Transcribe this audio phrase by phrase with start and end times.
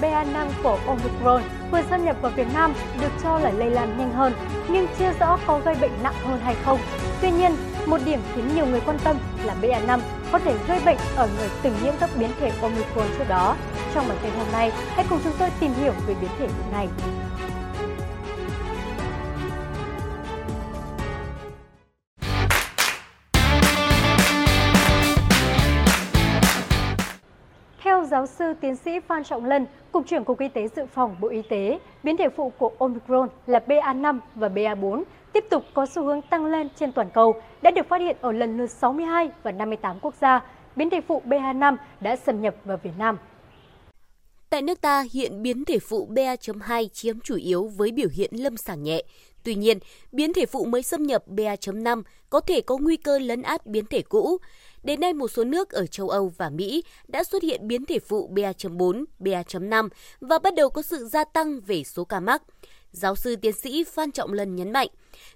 [0.00, 4.12] BA5 của Omicron vừa xâm nhập vào Việt Nam được cho là lây lan nhanh
[4.12, 4.32] hơn,
[4.68, 6.78] nhưng chưa rõ có gây bệnh nặng hơn hay không.
[7.20, 7.52] Tuy nhiên,
[7.86, 10.00] một điểm khiến nhiều người quan tâm là BA5
[10.32, 13.56] có thể gây bệnh ở người từng nhiễm các biến thể Omicron trước đó.
[13.94, 16.88] Trong bản tin hôm nay, hãy cùng chúng tôi tìm hiểu về biến thể này.
[28.10, 31.28] Giáo sư tiến sĩ Phan Trọng Lân, Cục trưởng Cục Y tế Dự phòng Bộ
[31.28, 35.02] Y tế, biến thể phụ của Omicron là BA5 và BA4
[35.32, 38.32] tiếp tục có xu hướng tăng lên trên toàn cầu, đã được phát hiện ở
[38.32, 40.40] lần lượt 62 và 58 quốc gia.
[40.76, 43.16] Biến thể phụ BA5 đã xâm nhập vào Việt Nam.
[44.50, 48.56] Tại nước ta, hiện biến thể phụ BA.2 chiếm chủ yếu với biểu hiện lâm
[48.56, 49.02] sàng nhẹ.
[49.42, 49.78] Tuy nhiên,
[50.12, 53.86] biến thể phụ mới xâm nhập BA.5 có thể có nguy cơ lấn át biến
[53.86, 54.38] thể cũ.
[54.82, 57.98] Đến nay, một số nước ở châu Âu và Mỹ đã xuất hiện biến thể
[57.98, 59.88] phụ BA.4, BA.5
[60.20, 62.42] và bắt đầu có sự gia tăng về số ca mắc.
[62.92, 64.88] Giáo sư tiến sĩ Phan Trọng Lân nhấn mạnh,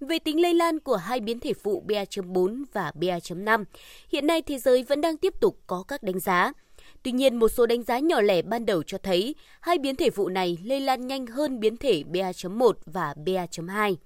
[0.00, 3.64] về tính lây lan của hai biến thể phụ BA.4 và BA.5,
[4.08, 6.52] hiện nay thế giới vẫn đang tiếp tục có các đánh giá.
[7.02, 10.10] Tuy nhiên, một số đánh giá nhỏ lẻ ban đầu cho thấy hai biến thể
[10.10, 13.96] phụ này lây lan nhanh hơn biến thể BA.1 và BA.2.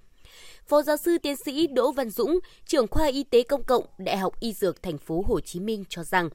[0.67, 4.17] Phó giáo sư tiến sĩ Đỗ Văn Dũng, trưởng khoa y tế công cộng Đại
[4.17, 6.29] học Y Dược thành phố Hồ Chí Minh cho rằng,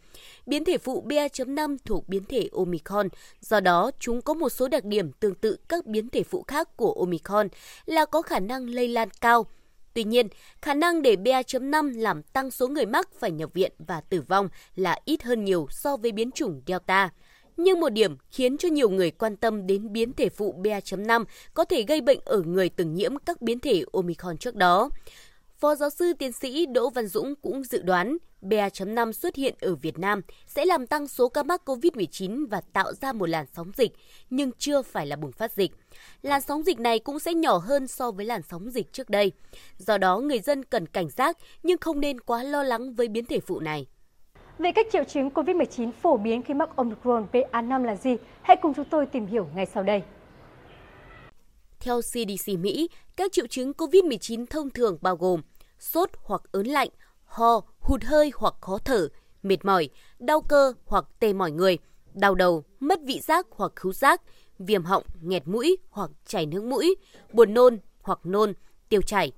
[0.46, 3.08] biến thể phụ BA.5 thuộc biến thể Omicron,
[3.42, 6.78] do đó chúng có một số đặc điểm tương tự các biến thể phụ khác
[6.78, 7.48] của Omicron
[7.86, 9.46] là có khả năng lây lan cao.
[9.94, 10.28] Tuy nhiên,
[10.62, 14.50] khả năng để BA.5 làm tăng số người mắc phải nhập viện và tử vong
[14.76, 17.10] là ít hơn nhiều so với biến chủng Delta.
[17.58, 21.64] Nhưng một điểm khiến cho nhiều người quan tâm đến biến thể phụ BA.5 có
[21.64, 24.90] thể gây bệnh ở người từng nhiễm các biến thể Omicron trước đó.
[25.60, 29.76] Phó giáo sư tiến sĩ Đỗ Văn Dũng cũng dự đoán BA.5 xuất hiện ở
[29.76, 33.72] Việt Nam sẽ làm tăng số ca mắc COVID-19 và tạo ra một làn sóng
[33.78, 33.92] dịch,
[34.30, 35.72] nhưng chưa phải là bùng phát dịch.
[36.22, 39.32] Làn sóng dịch này cũng sẽ nhỏ hơn so với làn sóng dịch trước đây.
[39.78, 43.26] Do đó, người dân cần cảnh giác nhưng không nên quá lo lắng với biến
[43.26, 43.88] thể phụ này.
[44.58, 48.16] Vậy các triệu chứng COVID-19 phổ biến khi mắc Omicron BA5 là gì?
[48.42, 50.04] Hãy cùng chúng tôi tìm hiểu ngay sau đây.
[51.80, 55.42] Theo CDC Mỹ, các triệu chứng COVID-19 thông thường bao gồm
[55.80, 56.90] sốt hoặc ớn lạnh,
[57.30, 59.08] ho, hụt hơi hoặc khó thở,
[59.44, 61.78] mệt mỏi, đau cơ hoặc tê mỏi người,
[62.14, 64.22] đau đầu, mất vị giác hoặc khứu giác,
[64.60, 66.96] viêm họng, nghẹt mũi hoặc chảy nước mũi,
[67.34, 68.54] buồn nôn hoặc nôn,
[68.90, 69.32] tiêu chảy.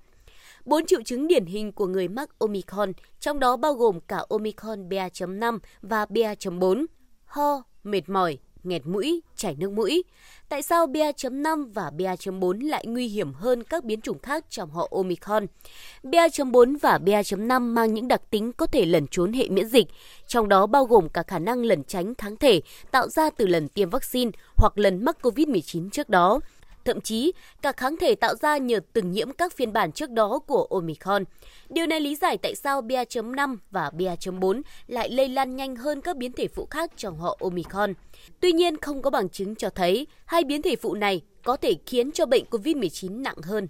[0.66, 4.90] Bốn triệu chứng điển hình của người mắc Omicron, trong đó bao gồm cả Omicron
[4.90, 6.86] BA.5 và BA.4,
[7.26, 10.04] ho, mệt mỏi, nghẹt mũi, chảy nước mũi.
[10.50, 14.88] Tại sao BA.5 và BA.4 lại nguy hiểm hơn các biến chủng khác trong họ
[14.92, 15.46] Omicron?
[16.04, 19.88] BA.4 và BA.5 mang những đặc tính có thể lẩn trốn hệ miễn dịch,
[20.28, 22.62] trong đó bao gồm cả khả năng lẩn tránh kháng thể
[22.92, 26.40] tạo ra từ lần tiêm vaccine hoặc lần mắc COVID-19 trước đó
[26.86, 27.32] thậm chí
[27.62, 31.24] cả kháng thể tạo ra nhờ từng nhiễm các phiên bản trước đó của Omicron.
[31.70, 36.18] Điều này lý giải tại sao BA.5 và BA.4 lại lây lan nhanh hơn các
[36.18, 37.94] biến thể phụ khác trong họ Omicron.
[38.40, 41.74] Tuy nhiên, không có bằng chứng cho thấy hai biến thể phụ này có thể
[41.86, 43.68] khiến cho bệnh COVID-19 nặng hơn.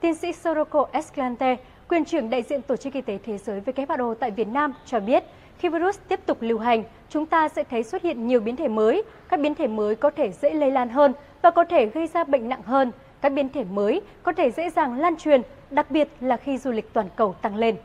[0.00, 1.56] Tiến sĩ Soroko Escalante,
[1.90, 5.00] quyền trưởng đại diện Tổ chức Y tế Thế giới WHO tại Việt Nam cho
[5.00, 5.24] biết,
[5.58, 8.68] khi virus tiếp tục lưu hành, chúng ta sẽ thấy xuất hiện nhiều biến thể
[8.68, 9.02] mới.
[9.28, 11.12] Các biến thể mới có thể dễ lây lan hơn
[11.42, 12.92] và có thể gây ra bệnh nặng hơn.
[13.20, 16.70] Các biến thể mới có thể dễ dàng lan truyền, đặc biệt là khi du
[16.70, 17.76] lịch toàn cầu tăng lên.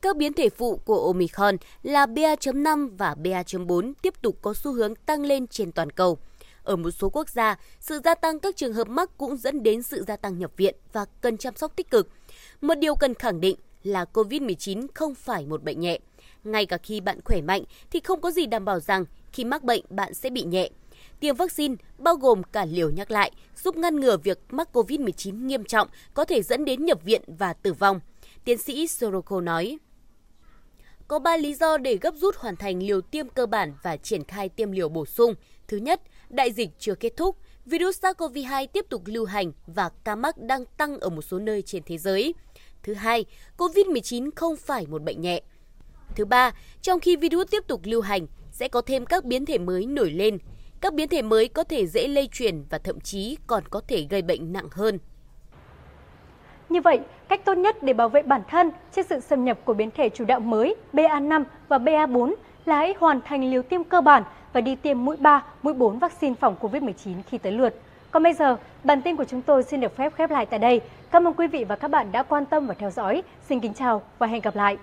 [0.00, 4.94] Các biến thể phụ của Omicron là BA.5 và BA.4 tiếp tục có xu hướng
[4.94, 6.18] tăng lên trên toàn cầu.
[6.68, 9.82] Ở một số quốc gia, sự gia tăng các trường hợp mắc cũng dẫn đến
[9.82, 12.08] sự gia tăng nhập viện và cần chăm sóc tích cực.
[12.60, 15.98] Một điều cần khẳng định là COVID-19 không phải một bệnh nhẹ.
[16.44, 19.64] Ngay cả khi bạn khỏe mạnh thì không có gì đảm bảo rằng khi mắc
[19.64, 20.70] bệnh bạn sẽ bị nhẹ.
[21.20, 23.32] Tiêm vaccine bao gồm cả liều nhắc lại
[23.64, 27.52] giúp ngăn ngừa việc mắc COVID-19 nghiêm trọng có thể dẫn đến nhập viện và
[27.52, 28.00] tử vong.
[28.44, 29.78] Tiến sĩ Soroko nói.
[31.08, 34.24] Có 3 lý do để gấp rút hoàn thành liều tiêm cơ bản và triển
[34.24, 35.34] khai tiêm liều bổ sung.
[35.68, 40.14] Thứ nhất, đại dịch chưa kết thúc, virus SARS-CoV-2 tiếp tục lưu hành và ca
[40.14, 42.34] mắc đang tăng ở một số nơi trên thế giới.
[42.82, 43.24] Thứ hai,
[43.58, 45.42] COVID-19 không phải một bệnh nhẹ.
[46.16, 46.52] Thứ ba,
[46.82, 50.10] trong khi virus tiếp tục lưu hành, sẽ có thêm các biến thể mới nổi
[50.10, 50.38] lên.
[50.80, 54.06] Các biến thể mới có thể dễ lây truyền và thậm chí còn có thể
[54.10, 54.98] gây bệnh nặng hơn.
[56.68, 59.74] Như vậy, cách tốt nhất để bảo vệ bản thân trước sự xâm nhập của
[59.74, 62.34] biến thể chủ đạo mới BA5 và BA4
[62.64, 64.22] là hãy hoàn thành liều tiêm cơ bản
[64.52, 67.74] và đi tiêm mũi 3, mũi 4 vaccine phòng COVID-19 khi tới lượt.
[68.10, 70.80] Còn bây giờ, bản tin của chúng tôi xin được phép khép lại tại đây.
[71.10, 73.22] Cảm ơn quý vị và các bạn đã quan tâm và theo dõi.
[73.48, 74.76] Xin kính chào và hẹn gặp lại.